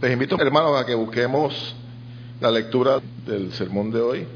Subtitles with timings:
[0.00, 1.74] Les invito, hermanos, a que busquemos
[2.40, 4.26] la lectura del sermón de hoy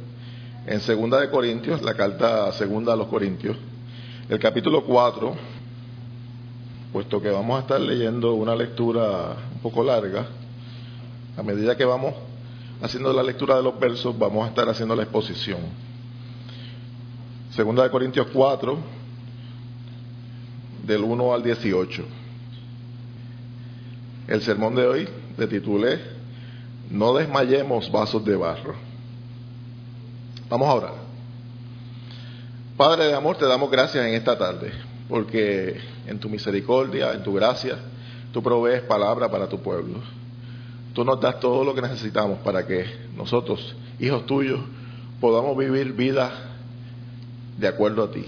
[0.67, 3.57] en Segunda de Corintios, la carta segunda a los Corintios,
[4.29, 5.35] el capítulo 4,
[6.93, 10.27] puesto que vamos a estar leyendo una lectura un poco larga,
[11.35, 12.13] a medida que vamos
[12.83, 15.61] haciendo la lectura de los versos, vamos a estar haciendo la exposición.
[17.53, 18.77] Segunda de Corintios 4,
[20.87, 22.05] del 1 al 18.
[24.29, 26.01] El sermón de hoy le titulé
[26.91, 28.75] No desmayemos vasos de barro.
[30.49, 30.95] Vamos a orar.
[32.77, 34.73] Padre de amor, te damos gracias en esta tarde,
[35.09, 37.79] porque en tu misericordia, en tu gracia,
[38.33, 40.01] tú provees palabra para tu pueblo.
[40.93, 42.85] Tú nos das todo lo que necesitamos para que
[43.17, 44.61] nosotros, hijos tuyos,
[45.21, 46.33] podamos vivir vida
[47.59, 48.25] de acuerdo a ti.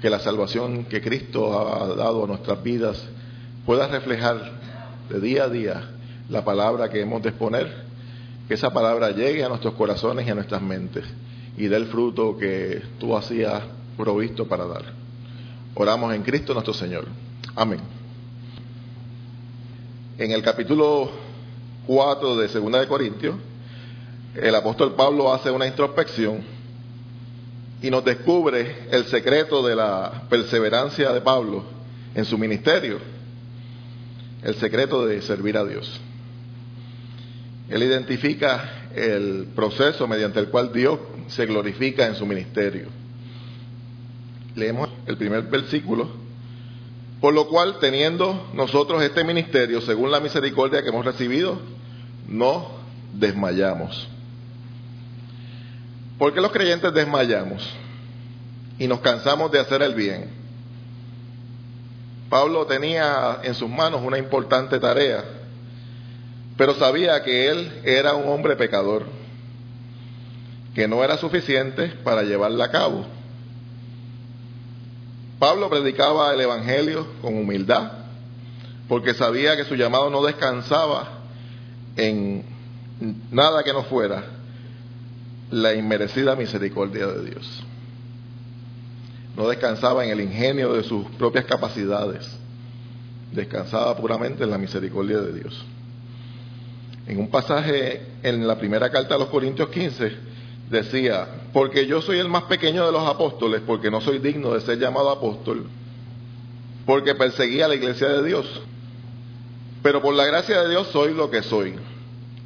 [0.00, 3.02] Que la salvación que Cristo ha dado a nuestras vidas
[3.64, 4.52] pueda reflejar
[5.08, 5.95] de día a día
[6.28, 7.84] la palabra que hemos de exponer,
[8.48, 11.04] que esa palabra llegue a nuestros corazones y a nuestras mentes
[11.56, 13.62] y dé el fruto que tú hacías
[13.96, 14.84] provisto para dar.
[15.74, 17.06] Oramos en Cristo nuestro Señor.
[17.54, 17.80] Amén.
[20.18, 21.10] En el capítulo
[21.86, 23.36] 4 de Segunda de Corintios,
[24.34, 26.42] el apóstol Pablo hace una introspección
[27.82, 31.64] y nos descubre el secreto de la perseverancia de Pablo
[32.14, 32.98] en su ministerio
[34.42, 36.00] el secreto de servir a Dios.
[37.68, 42.86] Él identifica el proceso mediante el cual Dios se glorifica en su ministerio.
[44.54, 46.08] Leemos el primer versículo.
[47.20, 51.58] Por lo cual, teniendo nosotros este ministerio, según la misericordia que hemos recibido,
[52.28, 52.70] no
[53.12, 54.08] desmayamos.
[56.18, 57.68] ¿Por qué los creyentes desmayamos
[58.78, 60.30] y nos cansamos de hacer el bien?
[62.28, 65.24] Pablo tenía en sus manos una importante tarea,
[66.56, 69.04] pero sabía que él era un hombre pecador,
[70.74, 73.06] que no era suficiente para llevarla a cabo.
[75.38, 77.92] Pablo predicaba el Evangelio con humildad,
[78.88, 81.08] porque sabía que su llamado no descansaba
[81.96, 82.44] en
[83.30, 84.24] nada que no fuera
[85.50, 87.66] la inmerecida misericordia de Dios
[89.36, 92.26] no descansaba en el ingenio de sus propias capacidades,
[93.32, 95.64] descansaba puramente en la misericordia de Dios.
[97.06, 100.12] En un pasaje en la primera carta a los Corintios 15
[100.70, 104.60] decía, porque yo soy el más pequeño de los apóstoles, porque no soy digno de
[104.60, 105.66] ser llamado apóstol,
[106.84, 108.46] porque perseguía la iglesia de Dios,
[109.82, 111.76] pero por la gracia de Dios soy lo que soy.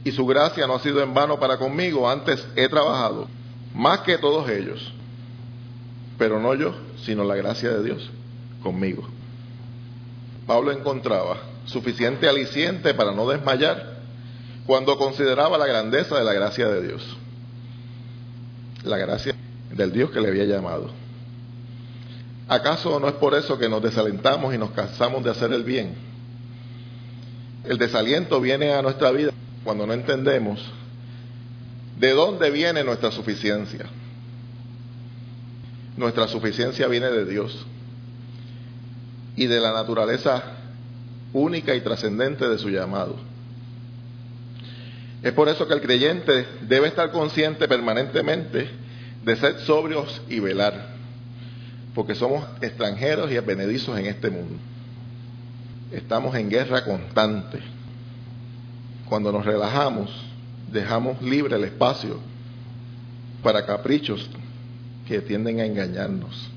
[0.05, 3.29] Y su gracia no ha sido en vano para conmigo, antes he trabajado
[3.75, 4.93] más que todos ellos
[6.21, 8.11] pero no yo, sino la gracia de Dios
[8.63, 9.09] conmigo.
[10.47, 13.90] Pablo encontraba suficiente aliciente para no desmayar
[14.71, 17.03] cuando consideraba la grandeza de la gracia de Dios,
[18.85, 19.35] la gracia
[19.73, 20.93] del Dios que le había llamado.
[22.47, 25.97] ¿Acaso no es por eso que nos desalentamos y nos cansamos de hacer el bien?
[27.65, 29.33] El desaliento viene a nuestra vida
[29.65, 30.61] cuando no entendemos
[31.99, 33.87] de dónde viene nuestra suficiencia.
[35.97, 37.67] Nuestra suficiencia viene de Dios
[39.35, 40.45] y de la naturaleza
[41.33, 43.30] única y trascendente de su llamado.
[45.23, 48.71] Es por eso que el creyente debe estar consciente permanentemente
[49.25, 50.95] de ser sobrios y velar,
[51.95, 54.57] porque somos extranjeros y advenedizos en este mundo.
[55.93, 57.59] Estamos en guerra constante.
[59.09, 60.11] Cuando nos relajamos,
[60.73, 62.19] dejamos libre el espacio
[63.43, 64.29] para caprichos
[65.07, 66.49] que tienden a engañarnos.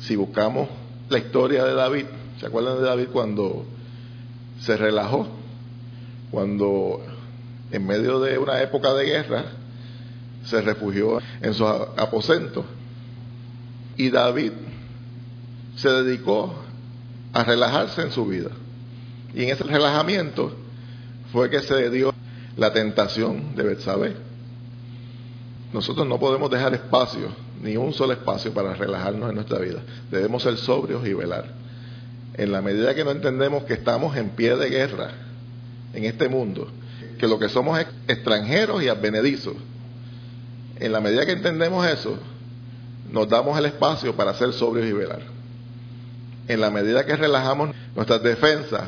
[0.00, 0.68] Si buscamos
[1.08, 2.06] la historia de David,
[2.40, 3.64] ¿se acuerdan de David cuando
[4.60, 5.28] se relajó?
[6.30, 7.02] Cuando
[7.70, 9.44] en medio de una época de guerra
[10.44, 12.64] se refugió en su aposento.
[13.96, 14.52] Y David
[15.76, 16.54] se dedicó
[17.32, 18.50] a relajarse en su vida.
[19.34, 20.52] Y en ese relajamiento
[21.32, 22.14] fue que se dio
[22.56, 24.16] la tentación de Betsabé.
[25.72, 27.28] Nosotros no podemos dejar espacio,
[27.62, 29.80] ni un solo espacio para relajarnos en nuestra vida.
[30.10, 31.44] Debemos ser sobrios y velar.
[32.34, 35.10] En la medida que no entendemos que estamos en pie de guerra
[35.92, 36.68] en este mundo,
[37.18, 39.54] que lo que somos es extranjeros y advenedizos,
[40.76, 42.16] en la medida que entendemos eso,
[43.10, 45.22] nos damos el espacio para ser sobrios y velar.
[46.46, 48.84] En la medida que relajamos nuestras defensas,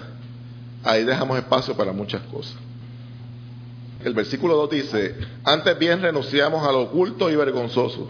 [0.85, 2.57] ahí dejamos espacio para muchas cosas.
[4.05, 8.09] El versículo 2 dice, antes bien renunciamos a lo oculto y vergonzoso,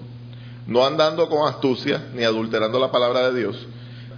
[0.67, 3.67] no andando con astucia ni adulterando la palabra de Dios,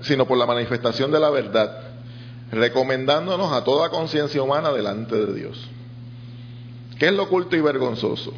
[0.03, 1.79] sino por la manifestación de la verdad,
[2.51, 5.71] recomendándonos a toda conciencia humana delante de Dios.
[7.03, 8.33] ¿Qué es lo oculto y vergonzoso?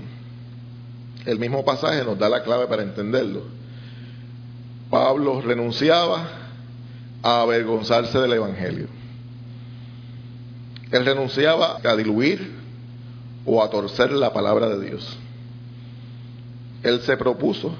[1.26, 3.42] El mismo pasaje nos da la clave para entenderlo.
[4.88, 6.26] Pablo renunciaba
[7.22, 8.86] a avergonzarse del Evangelio.
[10.90, 12.54] Él renunciaba a diluir
[13.44, 15.14] o a torcer la palabra de Dios.
[16.82, 17.74] Él se propuso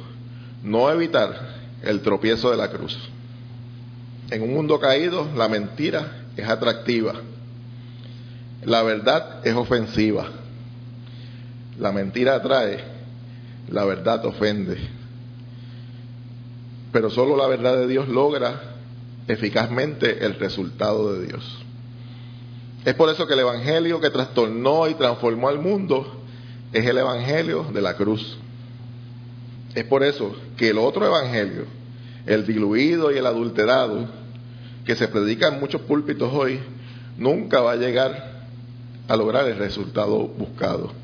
[0.62, 2.98] no evitar el tropiezo de la cruz.
[4.31, 7.14] En un mundo caído, la mentira es atractiva.
[8.66, 10.44] La verdad es ofensiva.
[11.78, 12.78] La mentira atrae,
[13.68, 14.76] la verdad ofende.
[16.92, 18.76] Pero solo la verdad de Dios logra
[19.26, 21.58] eficazmente el resultado de Dios.
[22.84, 26.20] Es por eso que el Evangelio que trastornó y transformó al mundo
[26.72, 28.36] es el Evangelio de la cruz.
[29.74, 31.64] Es por eso que el otro Evangelio,
[32.26, 34.06] el diluido y el adulterado,
[34.84, 36.60] que se predica en muchos púlpitos hoy,
[37.16, 38.44] nunca va a llegar
[39.08, 41.03] a lograr el resultado buscado.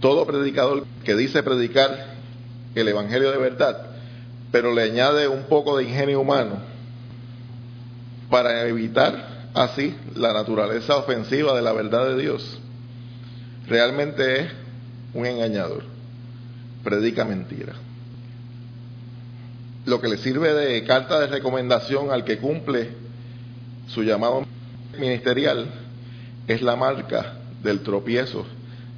[0.00, 2.14] Todo predicador que dice predicar
[2.74, 3.86] el Evangelio de verdad,
[4.50, 6.58] pero le añade un poco de ingenio humano
[8.30, 12.58] para evitar así la naturaleza ofensiva de la verdad de Dios,
[13.66, 14.52] realmente es
[15.14, 15.82] un engañador,
[16.84, 17.74] predica mentira.
[19.86, 22.90] Lo que le sirve de carta de recomendación al que cumple
[23.88, 24.46] su llamado
[24.98, 25.66] ministerial
[26.46, 28.46] es la marca del tropiezo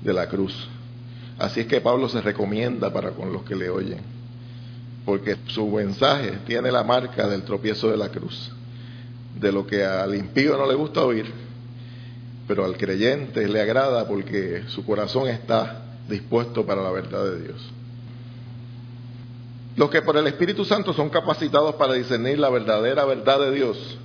[0.03, 0.69] de la cruz.
[1.43, 3.99] Así es que Pablo se recomienda para con los que le oyen,
[5.05, 8.53] porque su mensaje tiene la marca del tropiezo de la cruz
[9.41, 11.27] de lo que al impío no le gusta oír,
[12.47, 17.73] pero al creyente le agrada porque su corazón está dispuesto para la verdad de Dios.
[19.75, 23.99] Los que por el Espíritu Santo son capacitados para discernir la verdadera verdad de Dios,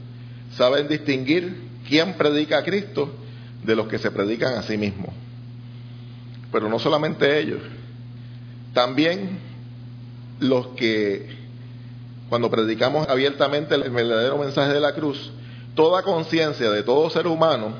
[0.55, 1.55] saben distinguir
[1.87, 3.11] quién predica a Cristo
[3.63, 5.26] de los que se predican a sí mismos.
[6.51, 7.61] Pero no solamente ellos,
[8.73, 9.39] también
[10.39, 11.35] los que
[12.29, 15.31] cuando predicamos abiertamente el verdadero mensaje de la cruz,
[15.75, 17.73] toda conciencia de todo ser humano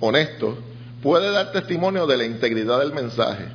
[0.00, 0.56] honesto
[1.02, 3.46] puede dar testimonio de la integridad del mensaje.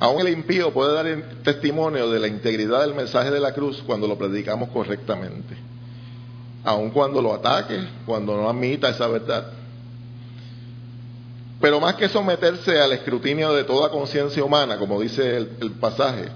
[0.00, 4.08] Aún el impío puede dar testimonio de la integridad del mensaje de la cruz cuando
[4.08, 5.56] lo predicamos correctamente.
[6.64, 9.46] Aun cuando lo ataque, cuando no admita esa verdad.
[11.60, 16.28] Pero más que someterse al escrutinio de toda conciencia humana, como dice el, pasaje,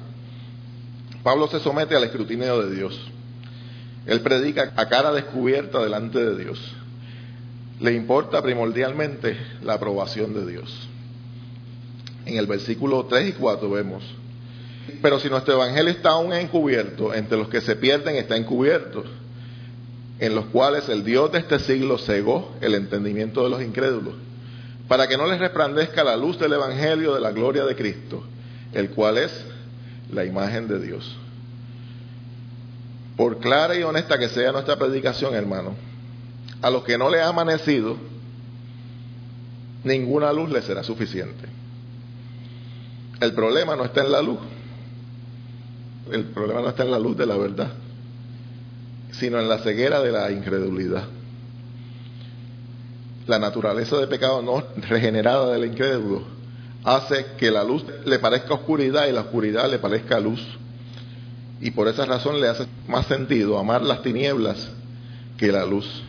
[1.22, 2.98] Pablo se somete al escrutinio de Dios.
[4.06, 6.58] Él predica a cara descubierta delante de Dios.
[7.80, 10.88] Le importa primordialmente la aprobación de Dios.
[12.24, 14.02] En el versículo 3 y 4 vemos,
[15.02, 19.04] pero si nuestro evangelio está aún encubierto, entre los que se pierden está encubierto,
[20.18, 24.14] en los cuales el Dios de este siglo cegó el entendimiento de los incrédulos,
[24.88, 28.24] para que no les resplandezca la luz del evangelio de la gloria de Cristo,
[28.72, 29.44] el cual es
[30.10, 31.16] la imagen de Dios.
[33.16, 35.74] Por clara y honesta que sea nuestra predicación, hermano,
[36.62, 37.96] a los que no le ha amanecido,
[39.84, 41.46] ninguna luz le será suficiente.
[43.20, 44.38] El problema no está en la luz,
[46.10, 47.72] el problema no está en la luz de la verdad,
[49.12, 51.04] sino en la ceguera de la incredulidad.
[53.28, 56.22] La naturaleza de pecado no regenerada del incrédulo
[56.82, 60.40] hace que la luz le parezca oscuridad y la oscuridad le parezca luz.
[61.60, 64.70] Y por esa razón le hace más sentido amar las tinieblas
[65.36, 66.02] que la luz.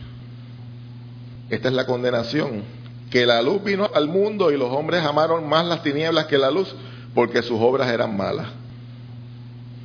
[1.50, 2.62] Esta es la condenación,
[3.10, 6.50] que la luz vino al mundo y los hombres amaron más las tinieblas que la
[6.50, 6.74] luz
[7.14, 8.46] porque sus obras eran malas.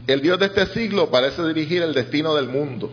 [0.08, 2.92] El Dios de este siglo parece dirigir el destino del mundo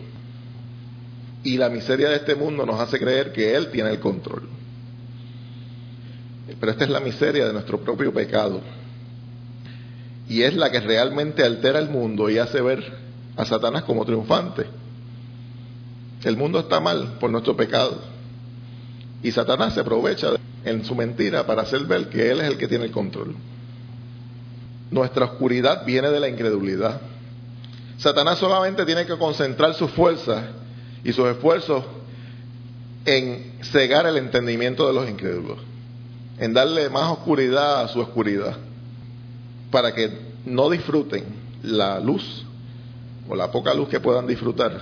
[1.43, 4.47] y la miseria de este mundo nos hace creer que Él tiene el control.
[6.59, 8.61] Pero esta es la miseria de nuestro propio pecado.
[10.29, 12.81] Y es la que realmente altera el mundo y hace ver
[13.35, 14.65] a Satanás como triunfante.
[16.23, 18.01] El mundo está mal por nuestro pecado.
[19.21, 20.29] Y Satanás se aprovecha
[20.63, 23.35] en su mentira para hacer ver que Él es el que tiene el control.
[24.91, 27.01] Nuestra oscuridad viene de la incredulidad.
[27.97, 30.43] Satanás solamente tiene que concentrar sus fuerzas
[31.03, 31.83] y sus esfuerzos
[33.05, 35.59] en cegar el entendimiento de los incrédulos
[36.37, 38.57] en darle más oscuridad a su oscuridad,
[39.71, 40.09] para que
[40.45, 41.23] no disfruten
[41.63, 42.45] la luz
[43.29, 44.81] o la poca luz que puedan disfrutar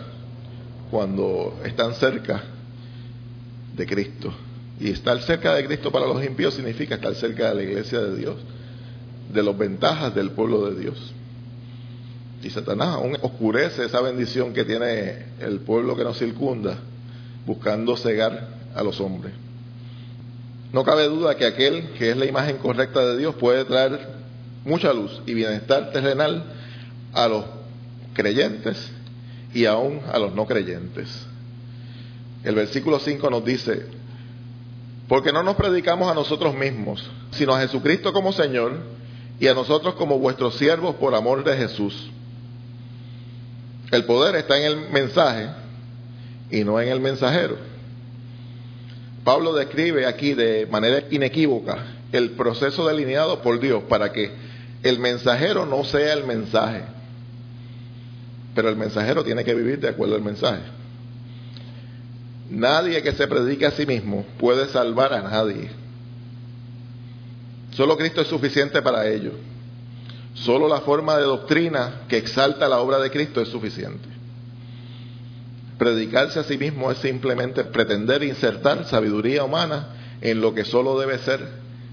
[0.89, 2.43] cuando están cerca
[3.75, 4.33] de Cristo.
[4.79, 8.17] Y estar cerca de Cristo para los impíos significa estar cerca de la iglesia de
[8.17, 8.37] Dios,
[9.31, 11.13] de las ventajas del pueblo de Dios.
[12.43, 16.79] Y Satanás aún oscurece esa bendición que tiene el pueblo que nos circunda
[17.45, 19.33] buscando cegar a los hombres.
[20.73, 23.99] No cabe duda que aquel que es la imagen correcta de Dios puede traer
[24.63, 26.43] mucha luz y bienestar terrenal
[27.13, 27.45] a los
[28.13, 28.91] creyentes
[29.53, 31.27] y aún a los no creyentes.
[32.43, 33.85] El versículo 5 nos dice,
[35.07, 38.79] porque no nos predicamos a nosotros mismos, sino a Jesucristo como Señor
[39.39, 42.09] y a nosotros como vuestros siervos por amor de Jesús.
[43.91, 45.49] El poder está en el mensaje
[46.49, 47.57] y no en el mensajero.
[49.23, 51.77] Pablo describe aquí de manera inequívoca
[52.11, 54.31] el proceso delineado por Dios para que
[54.83, 56.83] el mensajero no sea el mensaje,
[58.55, 60.63] pero el mensajero tiene que vivir de acuerdo al mensaje.
[62.49, 65.69] Nadie que se predique a sí mismo puede salvar a nadie.
[67.71, 69.31] Solo Cristo es suficiente para ello.
[70.33, 74.07] Solo la forma de doctrina que exalta la obra de Cristo es suficiente.
[75.77, 79.87] Predicarse a sí mismo es simplemente pretender insertar sabiduría humana
[80.21, 81.47] en lo que solo debe ser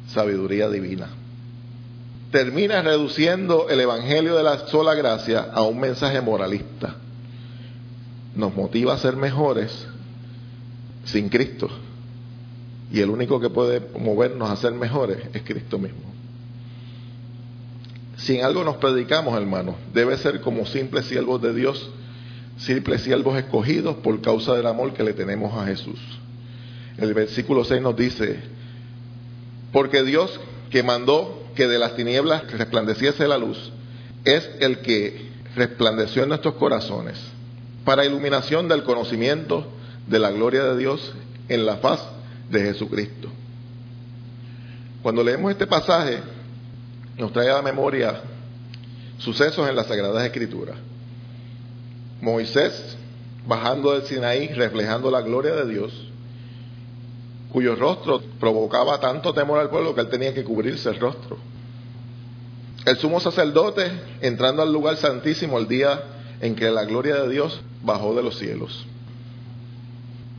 [0.08, 1.08] sabiduría divina.
[2.30, 6.96] Termina reduciendo el Evangelio de la sola gracia a un mensaje moralista.
[8.34, 9.86] Nos motiva a ser mejores
[11.04, 11.68] sin Cristo.
[12.92, 16.07] Y el único que puede movernos a ser mejores es Cristo mismo.
[18.18, 21.90] Si en algo nos predicamos, hermanos, debe ser como simples siervos de Dios,
[22.58, 25.98] simples siervos escogidos por causa del amor que le tenemos a Jesús.
[26.98, 28.40] El versículo 6 nos dice,
[29.72, 33.72] porque Dios que mandó que de las tinieblas resplandeciese la luz,
[34.24, 37.18] es el que resplandeció en nuestros corazones
[37.84, 39.66] para iluminación del conocimiento
[40.08, 41.14] de la gloria de Dios
[41.48, 42.00] en la faz
[42.50, 43.28] de Jesucristo.
[45.02, 46.18] Cuando leemos este pasaje,
[47.18, 48.20] nos trae a la memoria
[49.18, 50.76] sucesos en las Sagradas Escrituras.
[52.20, 52.96] Moisés
[53.46, 55.92] bajando del Sinaí, reflejando la gloria de Dios,
[57.50, 61.38] cuyo rostro provocaba tanto temor al pueblo que él tenía que cubrirse el rostro.
[62.84, 66.02] El sumo sacerdote entrando al lugar santísimo el día
[66.40, 68.86] en que la gloria de Dios bajó de los cielos.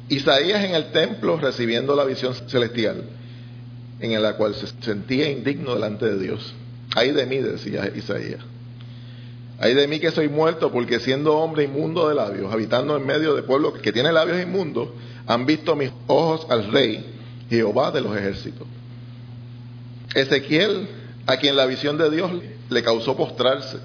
[0.07, 3.03] Isaías en el templo recibiendo la visión celestial,
[3.99, 6.53] en la cual se sentía indigno delante de Dios.
[6.95, 8.41] Ay de mí, decía Isaías.
[9.59, 13.35] Ay de mí que soy muerto, porque siendo hombre inmundo de labios, habitando en medio
[13.35, 14.89] de pueblo que tiene labios inmundos,
[15.27, 17.05] han visto mis ojos al rey,
[17.49, 18.67] Jehová de los ejércitos.
[20.15, 20.87] Ezequiel,
[21.27, 22.31] a quien la visión de Dios
[22.69, 23.77] le causó postrarse.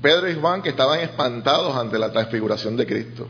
[0.00, 3.28] Pedro y Juan, que estaban espantados ante la transfiguración de Cristo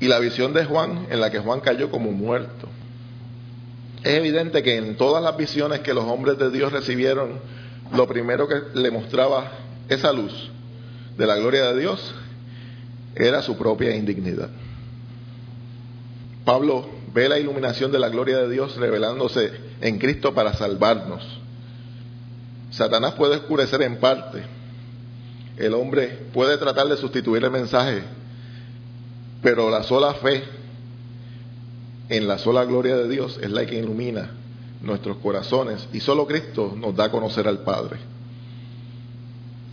[0.00, 2.68] y la visión de Juan en la que Juan cayó como muerto.
[4.02, 7.38] Es evidente que en todas las visiones que los hombres de Dios recibieron,
[7.92, 9.50] lo primero que le mostraba
[9.88, 10.32] esa luz
[11.16, 12.14] de la gloria de Dios
[13.14, 14.48] era su propia indignidad.
[16.44, 21.22] Pablo ve la iluminación de la gloria de Dios revelándose en Cristo para salvarnos.
[22.70, 24.42] Satanás puede oscurecer en parte.
[25.56, 28.02] El hombre puede tratar de sustituir el mensaje
[29.42, 30.42] pero la sola fe
[32.10, 34.32] en la sola gloria de Dios es la que ilumina
[34.82, 37.98] nuestros corazones y solo Cristo nos da a conocer al Padre.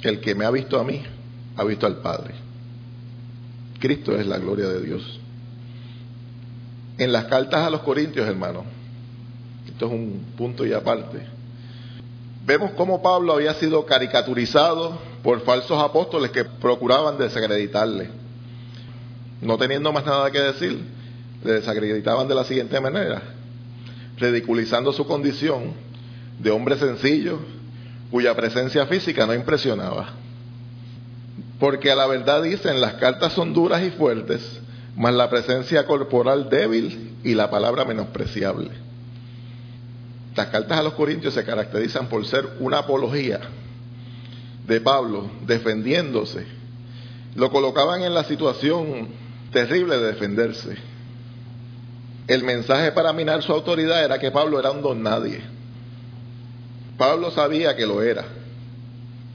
[0.01, 1.01] El que me ha visto a mí,
[1.56, 2.36] ha visto al Padre.
[3.79, 5.20] Cristo es la gloria de Dios.
[7.00, 8.63] En las cartas a los Corintios, hermano,
[9.67, 11.25] esto es un punto y aparte,
[12.46, 18.10] vemos cómo Pablo había sido caricaturizado por falsos apóstoles que procuraban desacreditarle
[19.41, 20.84] no teniendo más nada que decir,
[21.44, 23.22] le desacreditaban de la siguiente manera,
[24.17, 25.74] ridiculizando su condición
[26.39, 27.39] de hombre sencillo
[28.12, 30.10] cuya presencia física no impresionaba.
[31.60, 34.62] Porque a la verdad dicen, las cartas son duras y fuertes,
[34.96, 38.70] mas la presencia corporal débil y la palabra menospreciable.
[40.36, 43.39] Las cartas a los Corintios se caracterizan por ser una apología
[44.67, 46.46] de Pablo defendiéndose.
[47.36, 49.08] Lo colocaban en la situación
[49.51, 50.77] terrible de defenderse.
[52.27, 55.41] El mensaje para minar su autoridad era que Pablo era un don nadie.
[56.98, 58.25] Pablo sabía que lo era.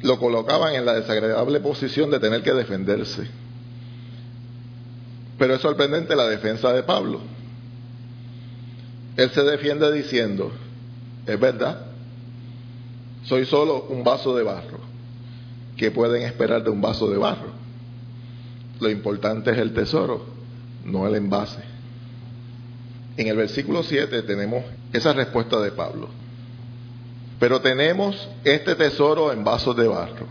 [0.03, 3.27] Lo colocaban en la desagradable posición de tener que defenderse.
[5.39, 7.21] Pero es sorprendente la defensa de Pablo.
[9.17, 10.53] Él se defiende diciendo,
[11.27, 11.87] es verdad,
[13.25, 14.81] soy solo un vaso de barro.
[15.77, 17.53] ¿Qué pueden esperar de un vaso de barro?
[18.81, 20.27] Lo importante es el tesoro,
[20.85, 21.72] no el envase.
[23.17, 26.09] En el versículo 7 tenemos esa respuesta de Pablo.
[27.39, 30.27] Pero tenemos este tesoro en vasos de barro,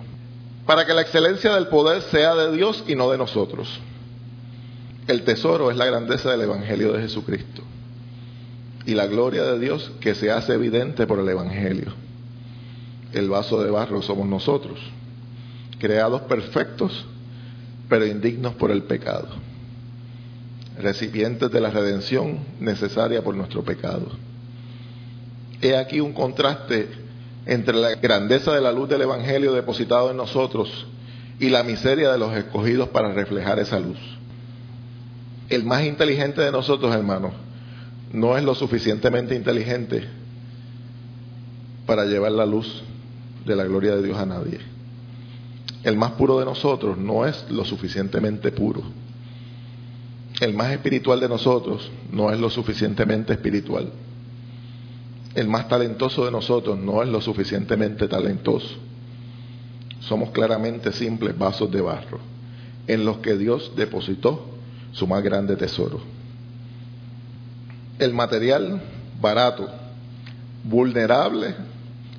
[0.65, 3.79] para que la excelencia del poder sea de Dios y no de nosotros.
[5.07, 7.63] El tesoro es la grandeza del Evangelio de Jesucristo
[8.85, 11.93] y la gloria de Dios que se hace evidente por el Evangelio.
[13.13, 14.79] El vaso de barro somos nosotros,
[15.79, 17.05] creados perfectos,
[17.89, 19.27] pero indignos por el pecado,
[20.77, 24.07] recipientes de la redención necesaria por nuestro pecado.
[25.61, 26.89] He aquí un contraste
[27.45, 30.87] entre la grandeza de la luz del Evangelio depositado en nosotros
[31.39, 33.97] y la miseria de los escogidos para reflejar esa luz.
[35.49, 37.33] El más inteligente de nosotros, hermanos,
[38.13, 40.07] no es lo suficientemente inteligente
[41.85, 42.83] para llevar la luz
[43.45, 44.59] de la gloria de Dios a nadie.
[45.83, 48.83] El más puro de nosotros no es lo suficientemente puro.
[50.41, 53.89] El más espiritual de nosotros no es lo suficientemente espiritual.
[55.33, 58.75] El más talentoso de nosotros no es lo suficientemente talentoso.
[60.01, 62.19] Somos claramente simples vasos de barro
[62.87, 64.49] en los que Dios depositó
[64.91, 66.01] su más grande tesoro
[68.01, 68.81] el material
[69.21, 69.69] barato,
[70.63, 71.55] vulnerable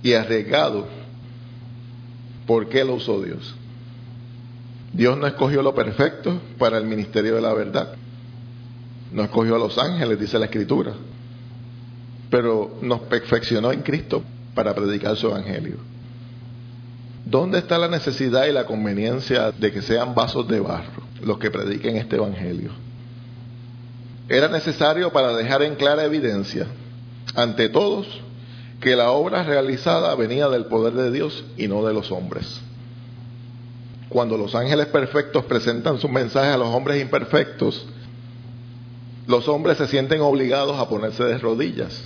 [0.02, 0.86] y arriesgado.
[2.46, 3.54] ¿Por qué lo usó Dios?
[4.92, 7.94] Dios no escogió lo perfecto para el ministerio de la verdad.
[9.12, 10.92] No escogió a los ángeles, dice la Escritura.
[12.30, 14.22] Pero nos perfeccionó en Cristo
[14.54, 15.76] para predicar su evangelio.
[17.24, 21.50] ¿Dónde está la necesidad y la conveniencia de que sean vasos de barro los que
[21.50, 22.70] prediquen este evangelio?
[24.28, 26.66] era necesario para dejar en clara evidencia
[27.34, 28.06] ante todos
[28.80, 32.60] que la obra realizada venía del poder de Dios y no de los hombres.
[34.08, 37.86] Cuando los ángeles perfectos presentan su mensaje a los hombres imperfectos,
[39.26, 42.02] los hombres se sienten obligados a ponerse de rodillas.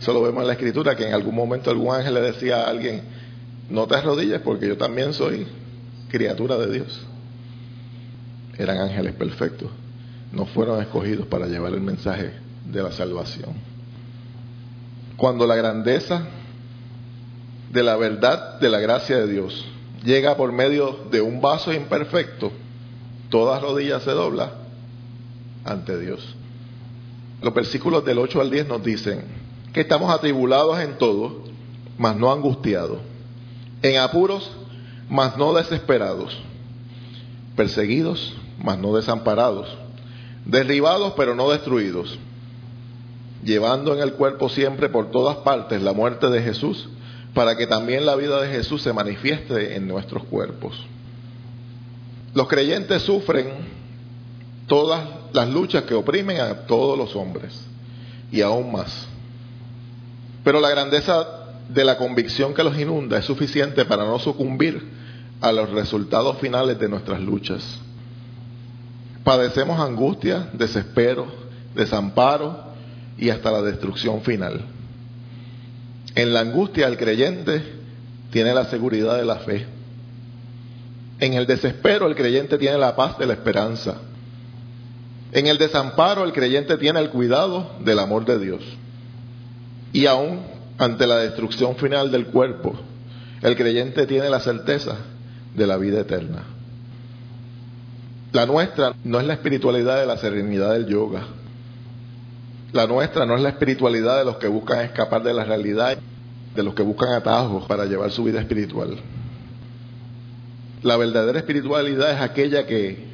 [0.00, 2.68] Eso lo vemos en la escritura, que en algún momento algún ángel le decía a
[2.68, 3.02] alguien,
[3.70, 5.46] no te arrodilles porque yo también soy
[6.08, 7.00] criatura de Dios.
[8.58, 9.70] Eran ángeles perfectos
[10.32, 12.32] no fueron escogidos para llevar el mensaje
[12.64, 13.50] de la salvación.
[15.16, 16.26] Cuando la grandeza
[17.70, 19.64] de la verdad de la gracia de Dios
[20.04, 22.50] llega por medio de un vaso imperfecto,
[23.28, 24.54] toda rodilla se dobla
[25.64, 26.36] ante Dios.
[27.40, 29.24] Los versículos del 8 al 10 nos dicen
[29.72, 31.42] que estamos atribulados en todo,
[31.98, 32.98] mas no angustiados,
[33.82, 34.50] en apuros,
[35.08, 36.38] mas no desesperados,
[37.56, 39.68] perseguidos, mas no desamparados
[40.44, 42.18] derribados pero no destruidos,
[43.44, 46.88] llevando en el cuerpo siempre por todas partes la muerte de Jesús,
[47.34, 50.74] para que también la vida de Jesús se manifieste en nuestros cuerpos.
[52.34, 53.81] Los creyentes sufren
[54.66, 57.52] todas las luchas que oprimen a todos los hombres
[58.30, 59.06] y aún más.
[60.44, 61.26] Pero la grandeza
[61.68, 64.82] de la convicción que los inunda es suficiente para no sucumbir
[65.40, 67.62] a los resultados finales de nuestras luchas.
[69.24, 71.26] Padecemos angustia, desespero,
[71.74, 72.72] desamparo
[73.16, 74.64] y hasta la destrucción final.
[76.14, 77.62] En la angustia el creyente
[78.30, 79.66] tiene la seguridad de la fe.
[81.20, 83.96] En el desespero el creyente tiene la paz de la esperanza.
[85.32, 88.62] En el desamparo el creyente tiene el cuidado del amor de Dios.
[89.92, 90.42] Y aún
[90.78, 92.74] ante la destrucción final del cuerpo,
[93.40, 94.96] el creyente tiene la certeza
[95.54, 96.44] de la vida eterna.
[98.32, 101.24] La nuestra no es la espiritualidad de la serenidad del yoga.
[102.72, 105.98] La nuestra no es la espiritualidad de los que buscan escapar de la realidad,
[106.54, 108.96] de los que buscan atajos para llevar su vida espiritual.
[110.82, 113.11] La verdadera espiritualidad es aquella que,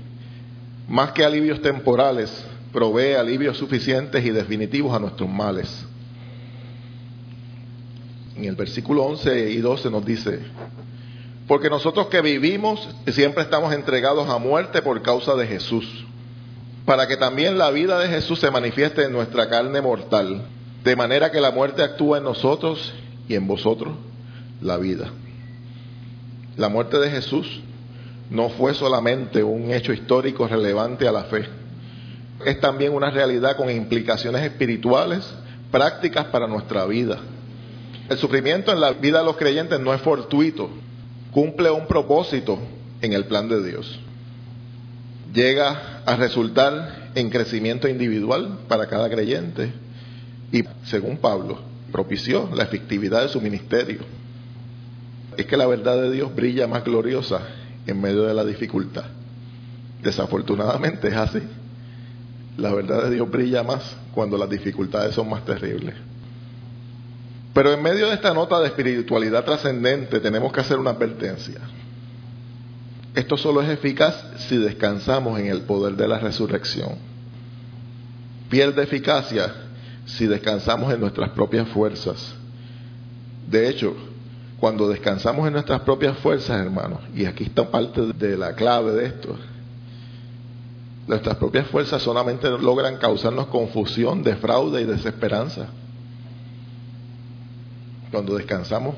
[0.89, 2.33] más que alivios temporales,
[2.73, 5.69] provee alivios suficientes y definitivos a nuestros males.
[8.37, 10.41] En el versículo 11 y 12 nos dice,
[11.47, 16.07] porque nosotros que vivimos siempre estamos entregados a muerte por causa de Jesús,
[16.87, 20.43] para que también la vida de Jesús se manifieste en nuestra carne mortal,
[20.85, 22.95] de manera que la muerte actúa en nosotros
[23.29, 23.95] y en vosotros
[24.63, 25.11] la vida.
[26.57, 27.61] La muerte de Jesús
[28.31, 31.47] no fue solamente un hecho histórico relevante a la fe,
[32.45, 35.29] es también una realidad con implicaciones espirituales,
[35.71, 37.19] prácticas para nuestra vida.
[38.09, 40.71] El sufrimiento en la vida de los creyentes no es fortuito,
[41.33, 42.59] cumple un propósito
[43.01, 43.99] en el plan de Dios.
[45.35, 49.73] Llega a resultar en crecimiento individual para cada creyente
[50.53, 51.59] y, según Pablo,
[51.93, 54.01] propició la efectividad de su ministerio.
[55.37, 57.41] Es que la verdad de Dios brilla más gloriosa
[57.89, 59.05] en medio de la dificultad.
[60.03, 61.41] Desafortunadamente es así.
[62.57, 65.95] La verdad de Dios brilla más cuando las dificultades son más terribles.
[67.55, 71.61] Pero en medio de esta nota de espiritualidad trascendente tenemos que hacer una advertencia.
[73.15, 74.15] esto solo es eficaz
[74.49, 76.97] si descansamos en el poder de la resurrección.
[78.49, 79.53] Pierde eficacia
[80.07, 82.35] si descansamos en nuestras propias fuerzas.
[83.51, 83.97] De hecho,
[84.61, 89.07] cuando descansamos en nuestras propias fuerzas, hermanos, y aquí está parte de la clave de
[89.07, 89.37] esto,
[91.07, 95.69] nuestras propias fuerzas solamente logran causarnos confusión, defraude y desesperanza.
[98.11, 98.95] Cuando descansamos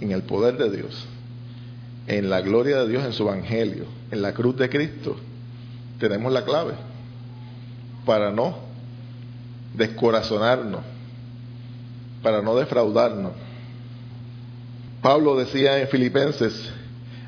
[0.00, 1.06] en el poder de Dios,
[2.06, 5.16] en la gloria de Dios, en su evangelio, en la cruz de Cristo,
[5.98, 6.74] tenemos la clave
[8.04, 8.56] para no
[9.74, 10.80] descorazonarnos,
[12.22, 13.32] para no defraudarnos.
[15.02, 16.70] Pablo decía en Filipenses,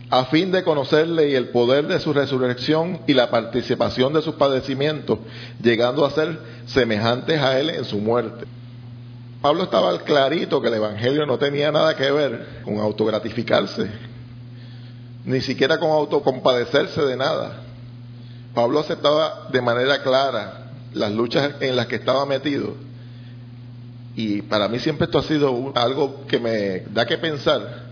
[0.09, 4.37] a fin de conocerle y el poder de su resurrección y la participación de sus
[4.37, 5.19] padecimientos,
[5.61, 8.47] llegando a ser semejantes a él en su muerte.
[9.43, 13.91] Pablo estaba clarito que el Evangelio no tenía nada que ver con autogratificarse,
[15.25, 17.61] ni siquiera con autocompadecerse de nada.
[18.55, 22.75] Pablo aceptaba de manera clara las luchas en las que estaba metido
[24.17, 27.85] y para mí siempre esto ha sido algo que me da que pensar,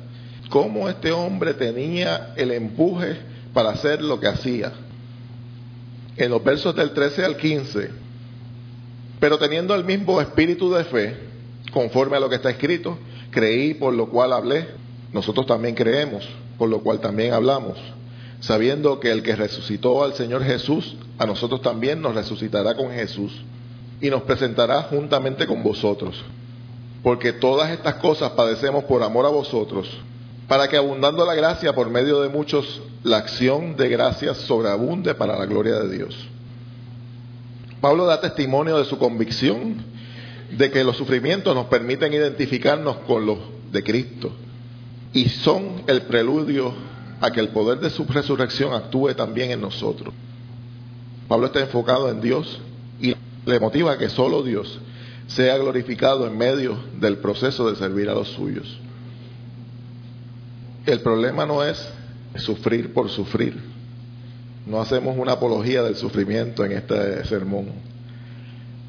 [0.48, 3.16] cómo este hombre tenía el empuje
[3.52, 4.72] para hacer lo que hacía.
[6.16, 7.90] En los versos del 13 al 15,
[9.18, 11.16] pero teniendo el mismo espíritu de fe,
[11.72, 12.98] conforme a lo que está escrito,
[13.30, 14.68] creí por lo cual hablé,
[15.12, 17.78] nosotros también creemos, por lo cual también hablamos,
[18.40, 23.32] sabiendo que el que resucitó al Señor Jesús, a nosotros también nos resucitará con Jesús
[24.02, 26.22] y nos presentará juntamente con vosotros.
[27.02, 29.88] Porque todas estas cosas padecemos por amor a vosotros,
[30.48, 35.38] para que abundando la gracia por medio de muchos, la acción de gracias sobreabunde para
[35.38, 36.28] la gloria de Dios.
[37.80, 39.76] Pablo da testimonio de su convicción
[40.50, 43.38] de que los sufrimientos nos permiten identificarnos con los
[43.70, 44.32] de Cristo
[45.12, 46.74] y son el preludio
[47.20, 50.12] a que el poder de su resurrección actúe también en nosotros.
[51.28, 52.60] Pablo está enfocado en Dios
[53.00, 54.81] y le motiva que solo Dios
[55.26, 58.78] sea glorificado en medio del proceso de servir a los suyos.
[60.87, 61.88] El problema no es
[62.37, 63.59] sufrir por sufrir.
[64.66, 67.66] No hacemos una apología del sufrimiento en este sermón.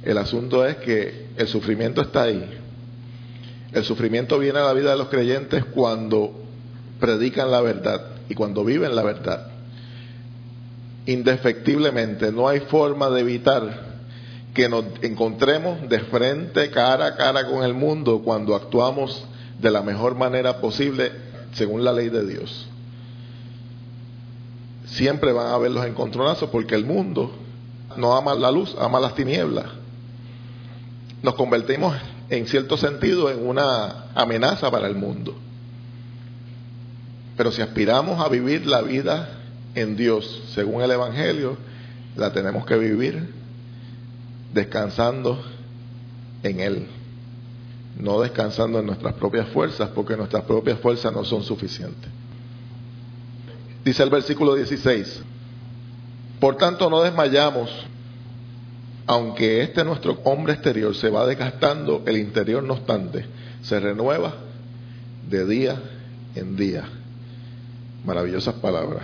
[0.04, 2.60] El asunto es que el sufrimiento está ahí.
[3.72, 6.32] El sufrimiento viene a la vida de los creyentes cuando
[7.00, 9.48] predican la verdad y cuando viven la verdad.
[11.06, 13.93] Indefectiblemente, no hay forma de evitar
[14.54, 19.26] que nos encontremos de frente, cara a cara con el mundo cuando actuamos
[19.60, 21.12] de la mejor manera posible
[21.54, 22.68] según la ley de Dios.
[24.86, 27.32] Siempre van a haber los encontronazos porque el mundo
[27.98, 29.66] no ama la luz, ama las tinieblas.
[31.24, 31.96] Nos convertimos
[32.30, 35.36] en cierto sentido en una amenaza para el mundo.
[37.38, 39.30] Pero si aspiramos a vivir la vida
[39.74, 41.58] en Dios según el Evangelio,
[42.16, 43.43] la tenemos que vivir
[44.54, 45.42] descansando
[46.44, 46.88] en Él,
[48.00, 52.10] no descansando en nuestras propias fuerzas, porque nuestras propias fuerzas no son suficientes.
[53.84, 55.24] Dice el versículo 16,
[56.39, 57.70] por tanto no desmayamos,
[59.08, 63.26] aunque este nuestro hombre exterior se va desgastando, el interior no obstante
[63.62, 64.34] se renueva
[65.30, 65.82] de día
[66.36, 66.84] en día.
[68.06, 69.04] Maravillosas palabras.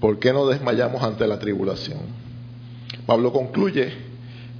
[0.00, 1.98] ¿Por qué no desmayamos ante la tribulación?
[3.06, 4.07] Pablo concluye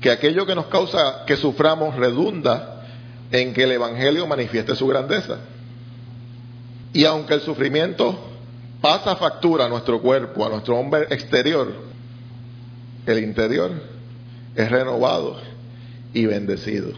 [0.01, 2.85] que aquello que nos causa que suframos redunda
[3.31, 5.39] en que el Evangelio manifieste su grandeza.
[6.93, 8.19] Y aunque el sufrimiento
[8.81, 11.73] pasa factura a nuestro cuerpo, a nuestro hombre exterior,
[13.07, 13.73] el interior
[14.55, 15.37] es renovado
[16.15, 16.93] y bendecido.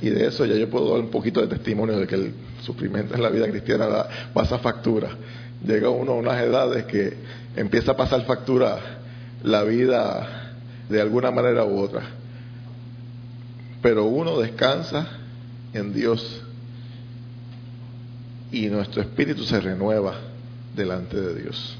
[0.00, 3.14] Y de eso ya yo puedo dar un poquito de testimonio de que el sufrimiento
[3.14, 3.86] en la vida cristiana
[4.34, 5.08] pasa factura.
[5.66, 7.16] Llega uno a unas edades que
[7.56, 8.78] empieza a pasar factura
[9.42, 10.45] la vida
[10.88, 12.02] de alguna manera u otra.
[13.82, 15.06] Pero uno descansa
[15.72, 16.42] en Dios
[18.52, 20.14] y nuestro espíritu se renueva
[20.74, 21.76] delante de Dios.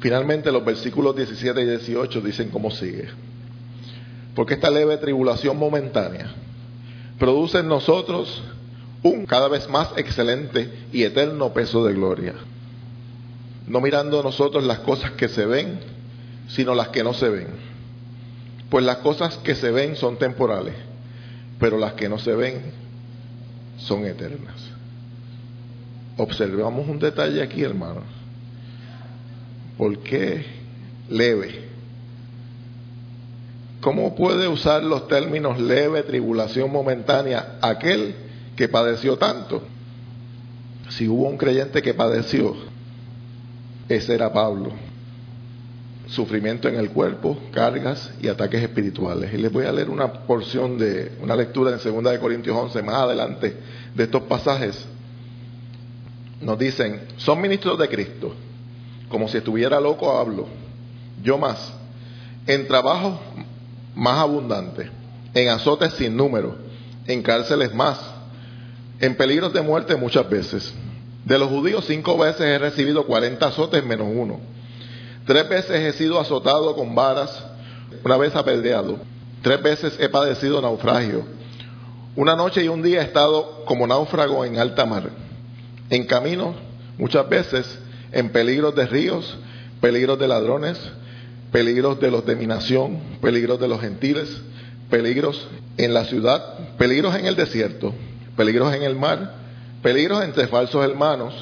[0.00, 3.08] Finalmente los versículos 17 y 18 dicen cómo sigue.
[4.34, 6.32] Porque esta leve tribulación momentánea
[7.18, 8.42] produce en nosotros
[9.02, 12.34] un cada vez más excelente y eterno peso de gloria.
[13.66, 15.80] No mirando nosotros las cosas que se ven,
[16.48, 17.48] sino las que no se ven.
[18.70, 20.74] Pues las cosas que se ven son temporales,
[21.58, 22.60] pero las que no se ven
[23.78, 24.56] son eternas.
[26.16, 28.04] Observamos un detalle aquí, hermanos.
[29.76, 30.44] ¿Por qué
[31.08, 31.68] leve?
[33.80, 38.14] ¿Cómo puede usar los términos leve, tribulación momentánea, aquel
[38.56, 39.62] que padeció tanto?
[40.88, 42.56] Si hubo un creyente que padeció,
[43.88, 44.87] ese era Pablo.
[46.08, 49.32] Sufrimiento en el cuerpo, cargas y ataques espirituales.
[49.32, 52.82] Y les voy a leer una porción de una lectura en 2 de Corintios 11,
[52.82, 53.56] más adelante
[53.94, 54.86] de estos pasajes.
[56.40, 58.34] Nos dicen, son ministros de Cristo.
[59.08, 60.46] Como si estuviera loco hablo.
[61.22, 61.74] Yo más.
[62.46, 63.20] En trabajo
[63.94, 64.90] más abundante.
[65.34, 66.56] En azotes sin número.
[67.06, 67.98] En cárceles más.
[69.00, 70.74] En peligros de muerte muchas veces
[71.28, 74.40] de los judíos cinco veces he recibido cuarenta azotes menos uno.
[75.28, 77.44] Tres veces he sido azotado con varas,
[78.02, 78.96] una vez apedreado.
[79.42, 81.22] Tres veces he padecido naufragio.
[82.16, 85.10] Una noche y un día he estado como náufrago en alta mar.
[85.90, 86.54] En camino,
[86.96, 87.78] muchas veces,
[88.10, 89.36] en peligros de ríos,
[89.82, 90.78] peligros de ladrones,
[91.52, 94.34] peligros de los de mi nación, peligros de los gentiles,
[94.88, 97.92] peligros en la ciudad, peligros en el desierto,
[98.34, 99.34] peligros en el mar,
[99.82, 101.34] peligros entre falsos hermanos,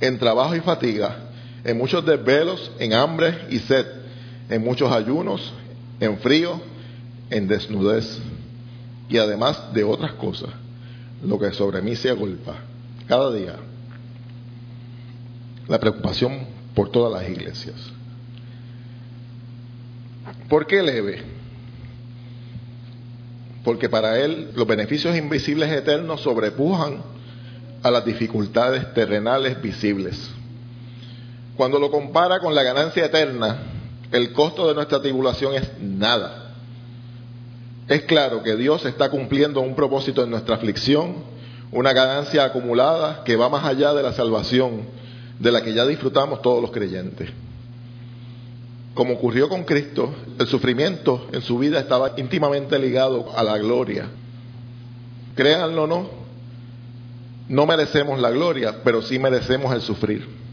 [0.00, 1.23] en trabajo y fatiga,
[1.64, 3.86] en muchos desvelos, en hambre y sed,
[4.50, 5.52] en muchos ayunos,
[5.98, 6.60] en frío,
[7.30, 8.20] en desnudez
[9.08, 10.50] y además de otras cosas,
[11.22, 12.56] lo que sobre mí se agolpa
[13.08, 13.56] cada día.
[15.68, 16.40] La preocupación
[16.74, 17.76] por todas las iglesias.
[20.48, 21.22] ¿Por qué leve?
[23.64, 27.02] Porque para él los beneficios invisibles eternos sobrepujan
[27.82, 30.30] a las dificultades terrenales visibles.
[31.56, 33.58] Cuando lo compara con la ganancia eterna,
[34.10, 36.52] el costo de nuestra tribulación es nada.
[37.88, 41.16] Es claro que Dios está cumpliendo un propósito en nuestra aflicción,
[41.70, 44.82] una ganancia acumulada que va más allá de la salvación,
[45.38, 47.30] de la que ya disfrutamos todos los creyentes.
[48.94, 54.06] Como ocurrió con Cristo, el sufrimiento en su vida estaba íntimamente ligado a la gloria.
[55.34, 56.10] Créanlo o no,
[57.48, 60.43] no merecemos la gloria, pero sí merecemos el sufrir.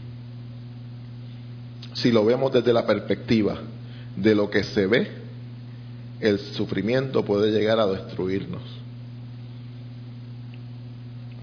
[1.94, 3.58] Si lo vemos desde la perspectiva
[4.16, 5.08] de lo que se ve,
[6.20, 8.62] el sufrimiento puede llegar a destruirnos.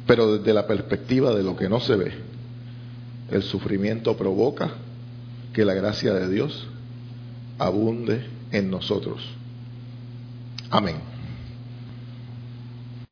[0.07, 2.13] Pero desde la perspectiva de lo que no se ve,
[3.29, 4.71] el sufrimiento provoca
[5.53, 6.67] que la gracia de Dios
[7.59, 9.21] abunde en nosotros.
[10.71, 11.18] Amén.